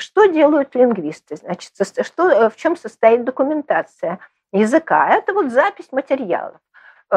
[0.00, 1.36] что делают лингвисты?
[1.36, 4.18] Значит, что, в чем состоит документация
[4.52, 5.08] языка?
[5.08, 6.58] Это вот запись материалов.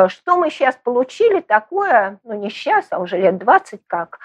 [0.08, 4.20] Что мы сейчас получили такое, ну не сейчас, а уже лет 20 как,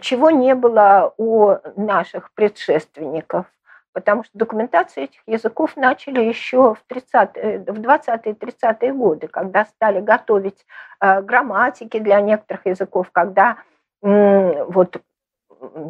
[0.00, 3.46] чего не было у наших предшественников–
[3.92, 9.64] потому что документацию этих языков начали еще в, 30, э, в 20-е 30-е годы, когда
[9.64, 10.64] стали готовить
[11.00, 13.58] э, грамматики для некоторых языков, когда
[14.02, 14.96] вот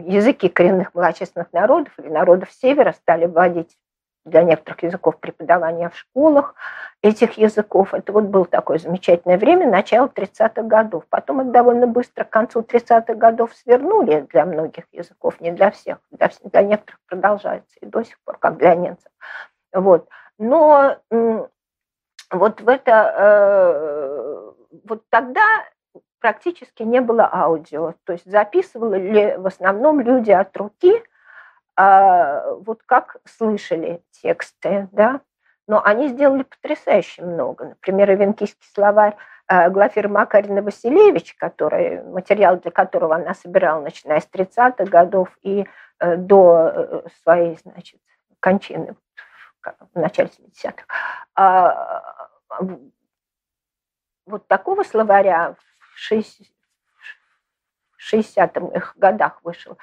[0.06, 3.76] языки коренных малочисленных народов или народов Севера стали вводить
[4.24, 6.54] для некоторых языков преподавания в школах
[7.02, 7.94] этих языков.
[7.94, 11.04] Это вот было такое замечательное время, начало 30-х годов.
[11.08, 15.98] Потом это довольно быстро к концу 30-х годов свернули для многих языков, не для всех.
[16.10, 19.10] Для, для некоторых продолжается и до сих пор, как для немцев.
[19.72, 20.08] Вот.
[20.38, 20.98] Но
[22.30, 24.50] вот в это, э,
[24.84, 25.64] вот тогда
[26.20, 27.94] практически не было аудио.
[28.04, 31.02] То есть записывали в основном люди от руки,
[31.76, 35.20] а, вот как слышали тексты, да,
[35.66, 37.64] но они сделали потрясающе много.
[37.66, 44.28] Например, Ивенкийский словарь а, Глафира Макарина Василевич, который, материал для которого она собирала, начиная с
[44.28, 45.66] 30-х годов и
[46.00, 48.00] э, до э, своей, значит,
[48.40, 48.94] кончины
[49.94, 50.84] в начале 70-х.
[51.34, 52.02] А,
[54.26, 55.56] вот такого словаря
[58.10, 59.78] 60-х годах вышел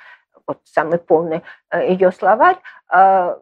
[0.45, 3.39] вот самый полный э, ее словарь, а,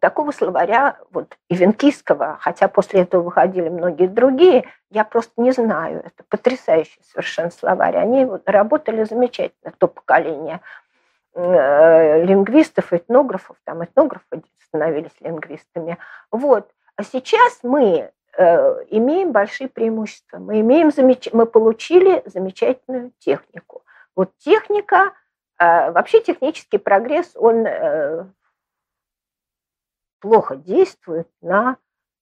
[0.00, 6.02] такого словаря, вот ивенкийского, хотя после этого выходили многие другие, я просто не знаю.
[6.04, 7.96] Это потрясающий совершенно словарь.
[7.96, 10.60] Они работали замечательно, то поколение
[11.34, 15.98] э, лингвистов, этнографов, там этнографы становились лингвистами.
[16.30, 16.70] Вот.
[16.96, 20.38] А сейчас мы имеем большие преимущества.
[20.38, 21.28] Мы, имеем замеч...
[21.32, 23.82] мы получили замечательную технику.
[24.14, 25.12] Вот техника–
[25.58, 28.26] а вообще технический прогресс, он э,
[30.20, 31.76] плохо действует на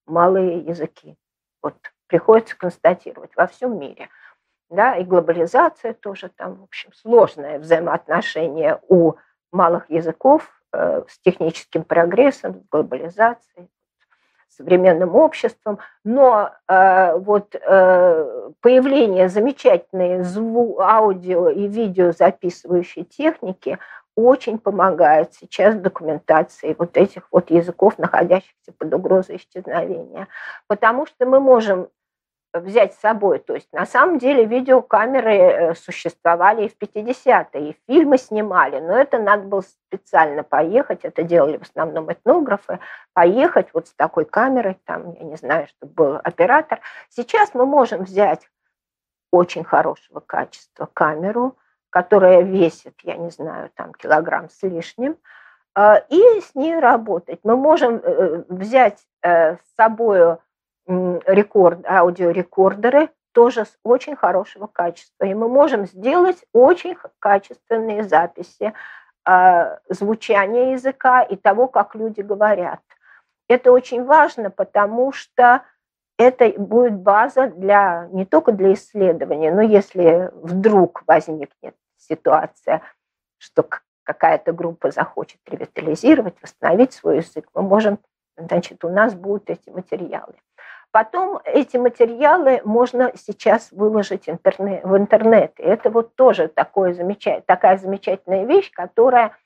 [0.06, 1.16] малые языки.
[1.62, 1.74] Вот
[2.06, 4.08] приходится констатировать во всем мире.
[4.70, 9.14] Да, и глобализация тоже там, в общем, сложное взаимоотношение у
[9.52, 13.68] малых языков э, с техническим прогрессом, глобализацией
[14.56, 23.78] современным обществом, но э, вот э, появление замечательной зву, аудио и видео записывающей техники
[24.16, 30.26] очень помогает сейчас документации вот этих вот языков, находящихся под угрозой исчезновения.
[30.66, 31.88] Потому что мы можем
[32.60, 33.38] взять с собой.
[33.38, 38.96] То есть на самом деле видеокамеры э, существовали и в 50-е, и фильмы снимали, но
[38.96, 42.80] это надо было специально поехать, это делали в основном этнографы,
[43.12, 46.80] поехать вот с такой камерой, там, я не знаю, чтобы был оператор.
[47.08, 48.48] Сейчас мы можем взять
[49.30, 51.56] очень хорошего качества камеру,
[51.90, 55.16] которая весит, я не знаю, там килограмм с лишним,
[55.76, 57.40] э, и с ней работать.
[57.42, 60.36] Мы можем э, взять с собой
[60.86, 65.24] рекорд, аудиорекордеры тоже с очень хорошего качества.
[65.24, 68.72] И мы можем сделать очень качественные записи
[69.28, 72.80] э, звучания языка и того, как люди говорят.
[73.48, 75.62] Это очень важно, потому что
[76.18, 82.82] это будет база для не только для исследования, но если вдруг возникнет ситуация,
[83.38, 83.68] что
[84.02, 87.98] какая-то группа захочет ревитализировать, восстановить свой язык, мы можем,
[88.36, 90.34] значит, у нас будут эти материалы.
[90.96, 95.52] Потом эти материалы можно сейчас выложить интернет, в интернет.
[95.60, 99.36] И это вот тоже такое замечательное, такая замечательная вещь, которая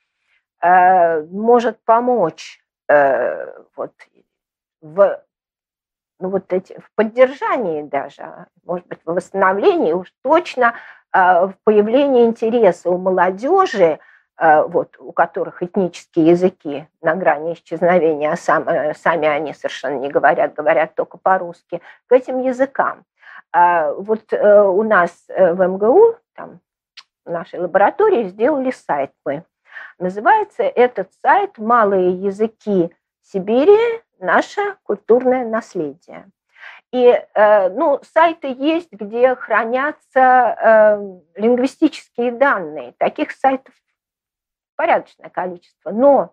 [0.63, 3.93] э, может помочь э, вот,
[4.81, 5.25] в,
[6.21, 10.75] ну, вот эти, в поддержании даже, может быть, в восстановлении, уж точно
[11.13, 13.99] э, в появлении интереса у молодежи
[14.41, 20.09] вот, у которых этнические языки на грани исчезновения, а сам, э, сами они совершенно не
[20.09, 23.05] говорят, говорят только по-русски, к этим языкам.
[23.53, 26.61] А вот э, у нас в МГУ, там,
[27.27, 29.45] в нашей лаборатории сделали сайт мы.
[29.99, 34.01] Называется этот сайт «Малые языки Сибири.
[34.19, 36.31] Наше культурное наследие».
[36.93, 40.99] И ну, сайты есть, где хранятся
[41.37, 42.95] лингвистические данные.
[42.99, 43.73] Таких сайтов
[44.81, 45.91] порядочное количество.
[45.91, 46.33] Но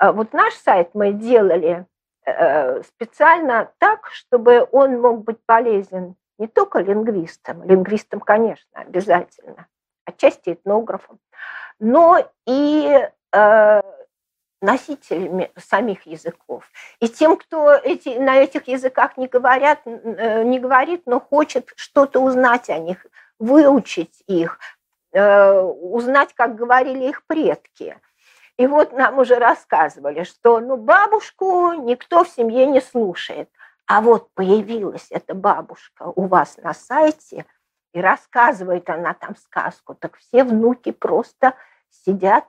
[0.00, 1.84] э, вот наш сайт мы делали
[2.24, 9.66] э, специально так, чтобы он мог быть полезен не только лингвистам, лингвистам, конечно, обязательно,
[10.06, 11.18] отчасти этнографам,
[11.80, 13.82] но и э,
[14.62, 16.64] носителями самих языков.
[17.00, 22.70] И тем, кто эти, на этих языках не, говорят, не говорит, но хочет что-то узнать
[22.70, 23.06] о них,
[23.38, 24.81] выучить их, Э,
[25.12, 27.98] узнать, как говорили их предки.
[28.56, 33.48] И вот нам уже рассказывали, что ну, бабушку никто в семье не слушает.
[33.86, 37.46] А вот появилась эта бабушка у вас на сайте,
[37.92, 41.54] и рассказывает она там сказку, так все внуки просто
[41.90, 42.46] сидят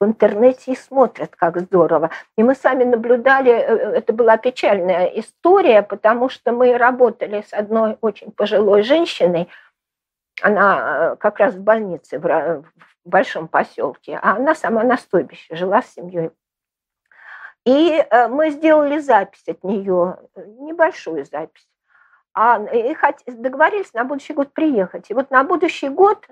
[0.00, 2.10] в интернете и смотрят, как здорово.
[2.36, 7.52] И мы сами наблюдали, э, э, это была печальная история, потому что мы работали с
[7.52, 9.48] одной очень пожилой женщиной,
[10.42, 12.64] она э, как раз в больнице в
[13.04, 16.30] большом поселке, а она сама на стойбище жила с семьей.
[17.64, 21.66] И мы сделали запись от нее, небольшую запись.
[22.34, 22.94] А, и
[23.26, 25.10] договорились на будущий год приехать.
[25.10, 26.26] И вот на будущий год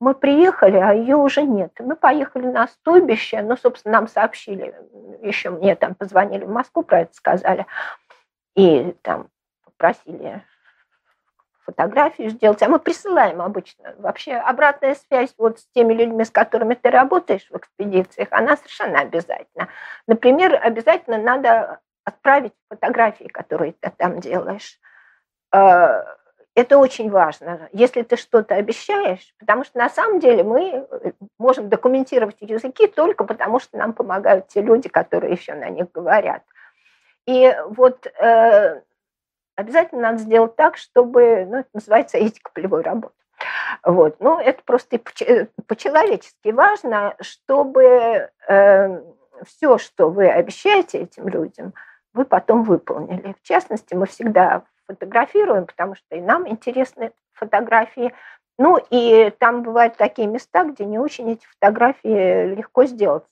[0.00, 1.72] мы приехали, а ее уже нет.
[1.78, 4.74] Мы поехали на стойбище, ну, собственно, нам сообщили,
[5.22, 7.66] еще мне там позвонили в Москву, про это сказали,
[8.56, 9.28] и там
[9.64, 10.42] попросили
[11.64, 13.94] фотографию сделать, а мы присылаем обычно.
[13.98, 19.00] Вообще обратная связь вот с теми людьми, с которыми ты работаешь в экспедициях, она совершенно
[19.00, 19.68] обязательна.
[20.06, 24.78] Например, обязательно надо отправить фотографии, которые ты там делаешь.
[25.50, 26.04] А,
[26.54, 31.68] это очень важно, если ты что-то обещаешь, потому что на самом деле мы э, можем
[31.68, 36.42] документировать языки только потому, что нам помогают те люди, которые еще на них говорят.
[37.26, 38.82] И вот э,
[39.56, 43.14] обязательно надо сделать так, чтобы, ну, это называется этика полевой работы.
[43.84, 44.16] Вот.
[44.20, 49.02] Ну, это просто э, по-человечески важно, чтобы э,
[49.44, 51.74] все, что вы обещаете этим людям,
[52.12, 53.34] вы потом выполнили.
[53.42, 58.14] В частности, мы всегда фотографируем, потому что и нам интересны фотографии.
[58.58, 63.24] Ну и там бывают такие места, где не очень эти фотографии легко сделать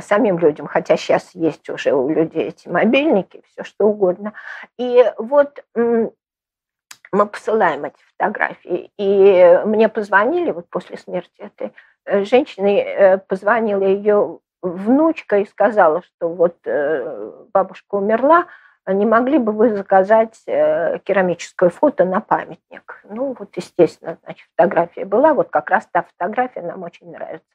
[0.00, 4.32] самим людям, хотя сейчас есть уже у людей эти мобильники, все что угодно.
[4.78, 5.64] И вот
[7.12, 8.90] мы посылаем эти фотографии.
[8.96, 11.72] И мне позвонили вот после смерти этой
[12.06, 16.56] э, женщины, э, позвонила ее внучка и сказала, что вот
[17.52, 18.46] бабушка умерла,
[18.86, 23.00] не могли бы вы заказать э, керамическое фото на памятник?
[23.04, 27.46] Ну, вот, естественно, значит, фотография была, вот как раз та фотография нам очень нравится.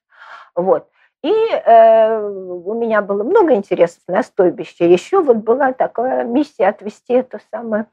[0.55, 0.89] Вот.
[1.23, 4.91] И э, у меня было много интересов на стойбище.
[4.91, 7.87] Еще вот была такая миссия отвести эту самую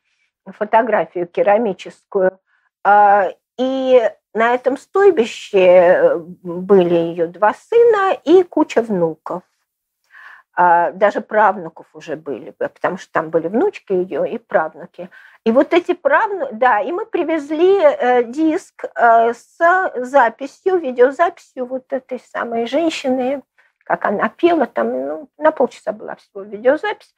[0.47, 2.38] фотографию керамическую.
[2.87, 9.43] Э, и на этом стойбище были ее два сына и куча внуков.
[10.56, 15.11] А, даже правнуков уже были, потому что там были внучки ее и правнуки.
[15.45, 21.93] И вот эти правнуки, да, и мы привезли э, диск э, с записью, видеозаписью вот
[21.93, 23.43] этой самой женщины,
[23.85, 27.15] как она пела, там ну, на полчаса была всего видеозапись.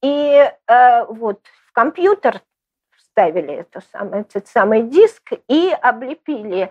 [0.00, 2.40] И э, вот в компьютер
[2.96, 6.70] вставили это самое, этот самый диск и облепили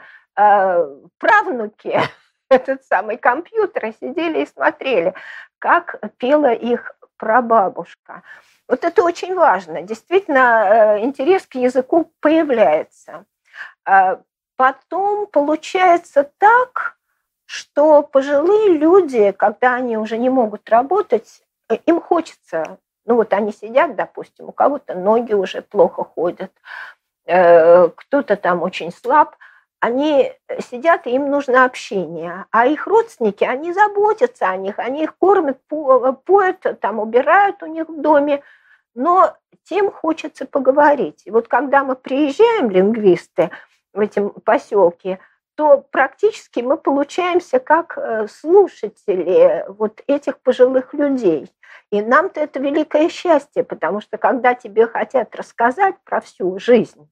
[1.17, 1.97] правнуки
[2.49, 5.13] этот самый компьютер и сидели и смотрели,
[5.59, 8.23] как пела их прабабушка.
[8.67, 9.81] Вот это очень важно.
[9.81, 13.25] Действительно, э, интерес к языку появляется.
[13.85, 14.21] А
[14.55, 16.97] потом получается так,
[17.45, 23.53] что пожилые люди, когда они уже не могут работать, э, им хочется, ну вот они
[23.53, 26.51] сидят, допустим, у кого-то ноги уже плохо ходят,
[27.25, 29.35] э, кто-то там очень слаб–
[29.85, 30.33] они
[30.71, 32.45] сидят, и им нужно общение.
[32.49, 37.87] А их родственники, они заботятся о них, они их кормят, поют, там, убирают у них
[37.87, 38.41] в доме,
[38.95, 41.21] но тем хочется поговорить.
[41.25, 43.51] И вот когда мы приезжаем, лингвисты,
[43.93, 45.19] в этом поселке,
[45.55, 51.49] то практически мы получаемся как э, слушатели вот этих пожилых людей.
[51.91, 57.07] И нам-то это великое счастье, потому что когда тебе хотят рассказать про всю жизнь,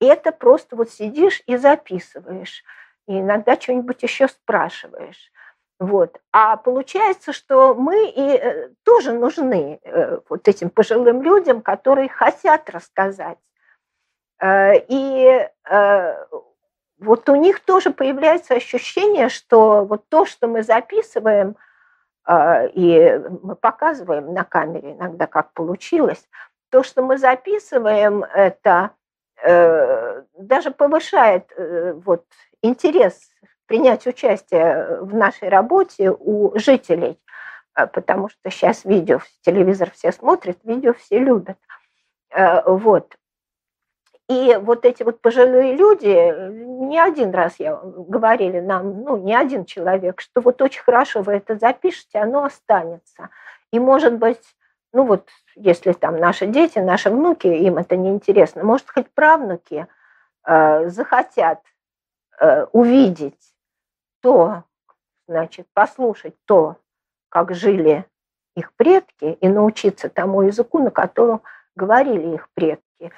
[0.00, 2.62] это просто вот сидишь и записываешь.
[3.06, 5.30] И иногда что-нибудь еще спрашиваешь.
[5.78, 6.18] Вот.
[6.32, 12.70] А получается, что мы и э, тоже нужны э, вот этим пожилым людям, которые хотят
[12.70, 13.38] рассказать.
[14.40, 15.48] Э, и
[16.98, 21.56] вот у них тоже появляется ощущение, что вот то, что мы записываем,
[22.28, 26.26] и мы показываем на камере иногда, как получилось,
[26.70, 28.92] то, что мы записываем, это
[29.46, 32.24] даже повышает э, вот,
[32.62, 33.30] интерес
[33.66, 37.18] принять участие в нашей работе у жителей,
[37.76, 41.58] э, потому что сейчас видео, телевизор все смотрят, видео все любят.
[42.66, 43.16] Вот.
[44.28, 46.50] И вот эти вот пожилые люди,
[46.88, 51.34] не один раз я говорили нам, ну, не один человек, что вот очень хорошо вы
[51.34, 53.30] это запишете, оно останется.
[53.70, 54.42] И, может быть,
[54.96, 59.86] ну вот если там наши дети, наши внуки, им это не интересно, может, хоть правнуки
[60.46, 61.60] э, захотят
[62.40, 63.54] э, увидеть
[64.22, 64.64] то,
[65.28, 66.76] значит, послушать то,
[67.28, 68.06] как жили
[68.54, 71.42] их предки, и научиться тому языку, на котором
[71.74, 73.12] говорили их предки.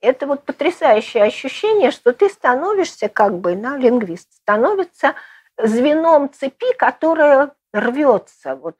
[0.00, 5.14] Это вот потрясающее ощущение, что ты становишься как бы, на лингвист, становится
[5.56, 8.56] звеном цепи, которая рвется.
[8.56, 8.74] Вот.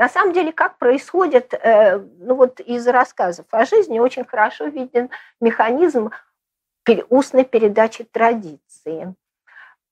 [0.00, 5.10] На самом деле, как происходит, э, ну вот из рассказов о жизни очень хорошо виден
[5.42, 6.10] механизм
[7.10, 9.14] устной передачи традиции.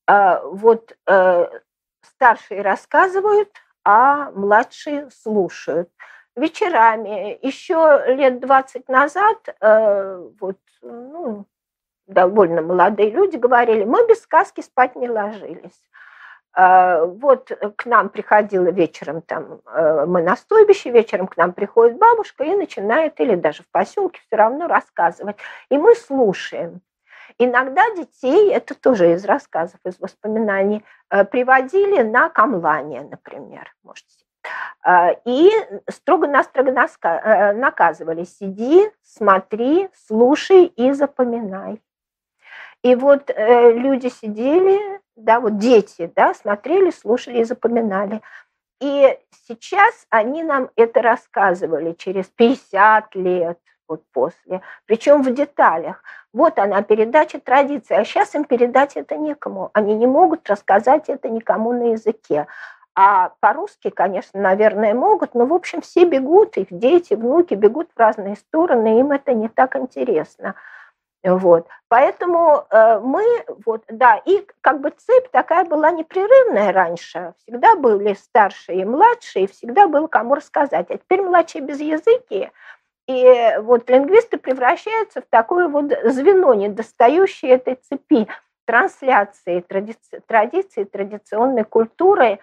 [0.06, 1.48] А, вот э,
[2.00, 3.50] старшие рассказывают,
[3.84, 5.90] а младшие слушают.
[6.34, 11.44] Вечерами, еще лет 20 назад, э, вот, ну,
[12.06, 15.82] довольно молодые люди говорили, мы без сказки спать не ложились.
[16.60, 21.98] А, вот к нам приходила вечером, там, э, мы на стойбище, вечером к нам приходит
[21.98, 25.36] бабушка и начинает, или даже в поселке все равно рассказывать.
[25.70, 26.80] И мы слушаем.
[27.38, 34.24] Иногда детей, это тоже из рассказов, из воспоминаний, э, приводили на камлание, например, можете
[34.84, 35.52] э, и
[35.88, 38.24] строго-настрого э, наказывали.
[38.24, 41.80] Сиди, смотри, слушай и запоминай.
[42.82, 48.22] И вот люди сидели, да, вот дети, да, смотрели, слушали и запоминали.
[48.80, 53.58] И сейчас они нам это рассказывали через 50 лет,
[53.88, 56.02] вот после, причем в деталях.
[56.32, 59.70] Вот она, передача традиции, а сейчас им передать это некому.
[59.72, 62.46] Они не могут рассказать это никому на языке.
[62.94, 67.98] А по-русски, конечно, наверное, могут, но, в общем, все бегут, их дети, внуки бегут в
[67.98, 70.54] разные стороны, им это не так интересно.
[71.24, 71.66] Вот.
[71.88, 73.24] Поэтому э, мы,
[73.66, 77.34] вот, да, и как бы цепь такая была непрерывная раньше.
[77.42, 80.90] Всегда были старшие и младшие, всегда было кому рассказать.
[80.90, 82.50] А теперь младшие без языки,
[83.08, 88.28] и вот лингвисты превращаются в такое вот звено, недостающее этой цепи
[88.66, 92.38] трансляции традиции, традиции традиционной культуры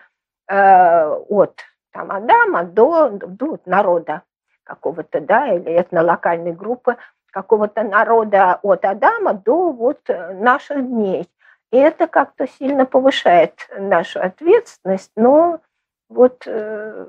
[0.48, 4.24] э, от там, Адама до, до народа
[4.63, 6.98] какого-то, да, или этнолокальной группы
[7.36, 11.30] какого-то народа от Адама до вот наших дней.
[11.74, 15.60] И это как-то сильно повышает нашу ответственность, но
[16.08, 17.06] вот э,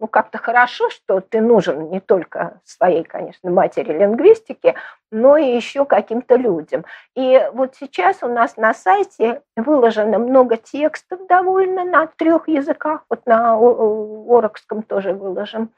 [0.00, 4.74] ну, как-то хорошо, что ты нужен не только своей, конечно, матери лингвистики,
[5.12, 6.84] но и еще каким-то людям.
[7.14, 13.24] И вот сейчас у нас на сайте выложено много текстов довольно на трех языках, вот
[13.26, 15.70] на Орокском тоже выложим.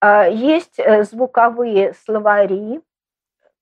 [0.00, 2.82] А, есть э, звуковые словари,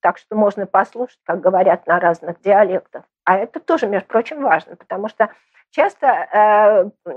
[0.05, 3.05] так что можно послушать, как говорят на разных диалектах.
[3.25, 5.31] А это тоже, между прочим, важно, потому что
[5.71, 7.11] часто э,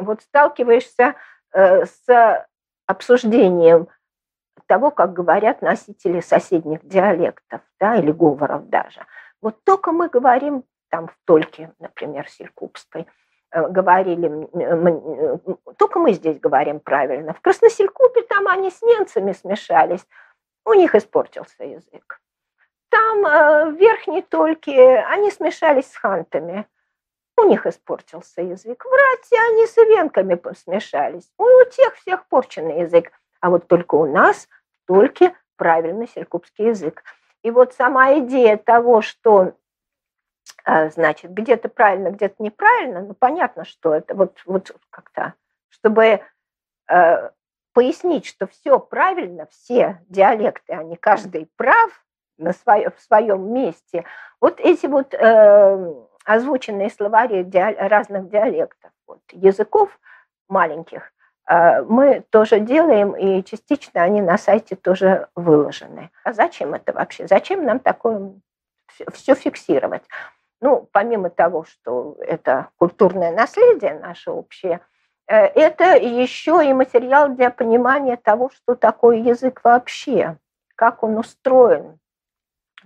[0.00, 1.14] вот сталкиваешься
[1.56, 2.46] Э, с
[2.86, 3.88] обсуждением
[4.66, 9.06] того, как говорят носители соседних диалектов, да, или говоров даже.
[9.40, 13.06] Вот только мы говорим там в Тольке, например, Селькупской,
[13.52, 17.32] э, говорили, э, только мы здесь говорим правильно.
[17.32, 20.06] В Красноселькупе там они с немцами смешались,
[20.66, 22.20] у них испортился язык.
[22.90, 26.68] Там в Верхней Тольке они смешались с хантами
[27.36, 28.84] у них испортился язык.
[28.84, 31.30] В Рате они с ивенками смешались.
[31.38, 33.12] У тех всех порченный язык.
[33.40, 34.48] А вот только у нас
[34.86, 37.04] только правильный селькупский язык.
[37.42, 39.52] И вот сама идея того, что
[40.64, 45.34] а, значит, где-то правильно, где-то неправильно, ну, понятно, что это вот, вот как-то,
[45.68, 46.20] чтобы
[46.88, 47.30] э,
[47.76, 51.90] пояснить, что все правильно, все диалекты, они каждый прав
[52.38, 54.06] на свое, в своем месте.
[54.40, 59.90] Вот эти вот э, озвученные словари разных диалектов, вот, языков
[60.48, 61.12] маленьких,
[61.50, 66.10] э, мы тоже делаем, и частично они на сайте тоже выложены.
[66.24, 67.28] А зачем это вообще?
[67.28, 68.32] Зачем нам такое
[69.12, 70.04] все фиксировать?
[70.62, 74.80] Ну, помимо того, что это культурное наследие наше общее,
[75.26, 80.36] это еще и материал для понимания того, что такое язык вообще,
[80.76, 81.98] как он устроен.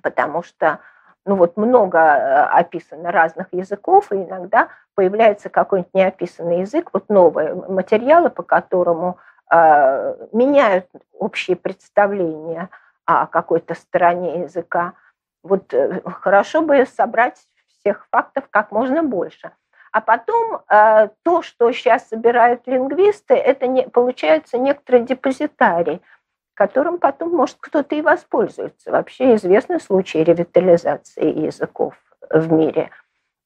[0.03, 0.81] Потому что
[1.27, 7.55] ну вот много э, описано разных языков, и иногда появляется какой-нибудь неописанный язык, вот новые
[7.55, 9.19] материалы, по которому
[9.53, 12.71] э, меняют общие представления
[13.05, 14.95] о какой-то стороне языка.
[15.43, 19.53] Вот э, хорошо бы собрать всех фактов как можно больше.
[19.93, 26.01] А потом э, то, что сейчас собирают лингвисты, это не, получается некоторый депозитарий–
[26.61, 28.91] которым потом, может, кто-то и воспользуется.
[28.91, 31.95] Вообще известны случаи ревитализации языков
[32.29, 32.91] в мире.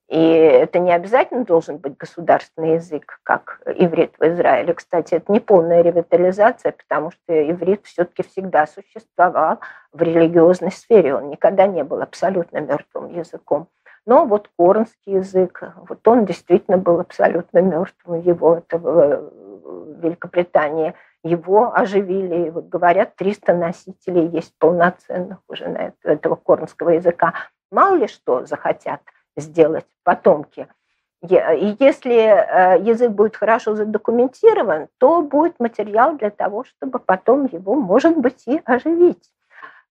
[0.09, 4.75] И это не обязательно должен быть государственный язык, как иврит в Израиле.
[4.75, 9.61] Кстати, это не полная ревитализация, потому что иврит все-таки всегда существовал
[9.93, 11.15] в религиозной сфере.
[11.15, 13.69] Он никогда не был абсолютно мертвым языком.
[14.07, 18.21] Но вот корнский язык, вот он действительно был абсолютно мертвым.
[18.21, 19.33] Его это в
[20.03, 22.51] Великобритании его оживили.
[22.51, 27.33] Вот говорят, 300 носителей есть полноценных уже на этого корнского языка.
[27.71, 29.01] Мало ли что захотят
[29.37, 30.69] сделать потомки.
[31.23, 37.75] И если э, язык будет хорошо задокументирован, то будет материал для того, чтобы потом его,
[37.75, 39.31] может быть, и оживить.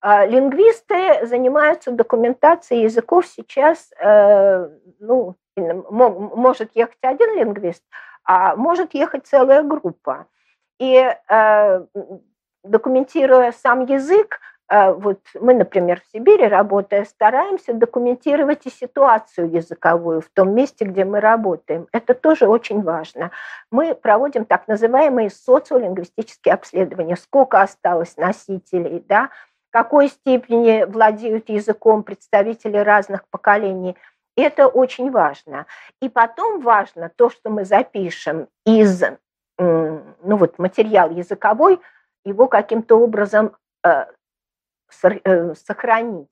[0.03, 4.67] А лингвисты занимаются документацией языков сейчас, э,
[4.99, 7.81] ну, может ехать один лингвист,
[8.25, 10.27] а может ехать целая группа.
[10.77, 11.85] И э,
[12.65, 20.19] документируя сам язык, э, вот мы, например, в Сибири, работая, стараемся документировать и ситуацию языковую
[20.19, 21.87] в том месте, где мы работаем.
[21.93, 23.31] Это тоже очень важно.
[23.71, 27.15] Мы проводим так называемые социолингвистические обследования.
[27.15, 29.29] Сколько осталось носителей, да,
[29.73, 33.97] какой степени владеют языком представители разных поколений.
[34.37, 35.65] Это очень важно.
[35.99, 39.03] И потом важно то, что мы запишем из
[39.57, 41.79] ну вот, материал языковой,
[42.25, 44.05] его каким-то образом э,
[45.03, 46.29] э, сохранить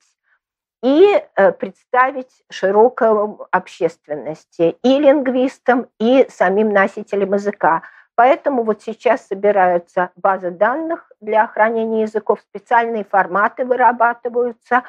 [0.84, 3.10] и э, представить широкой
[3.52, 7.84] общественности и лингвистам, и самим носителям языка.
[8.16, 14.84] Поэтому вот сейчас собираются базы данных для хранения языков, специальные форматы вырабатываются,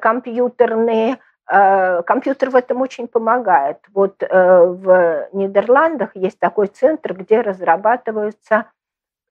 [0.00, 1.18] компьютерные,
[1.50, 3.78] Э, компьютер в этом очень помогает.
[3.92, 8.66] Вот э, в Нидерландах есть такой центр, где разрабатывается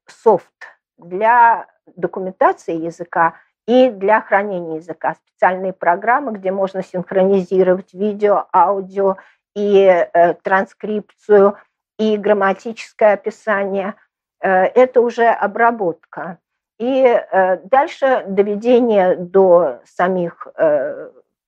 [0.06, 0.52] софт
[0.96, 1.66] для
[1.96, 3.34] документации языка
[3.66, 5.16] и для хранения языка.
[5.26, 9.16] Специальные программы, где можно синхронизировать видео, аудио
[9.56, 11.56] и э, транскрипцию,
[11.98, 13.94] и грамматическое описание.
[14.40, 16.38] Это уже обработка.
[16.78, 17.22] И
[17.64, 20.48] дальше доведение до самих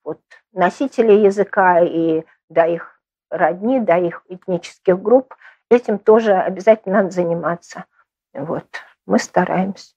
[0.05, 0.21] вот
[0.53, 5.35] носителей языка и до их родни, до их этнических групп.
[5.69, 7.85] Этим тоже обязательно надо заниматься.
[8.33, 8.67] Вот.
[9.05, 9.95] Мы стараемся.